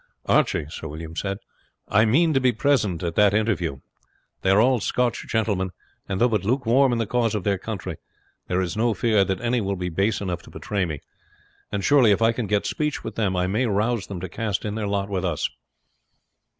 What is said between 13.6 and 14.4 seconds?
rouse them to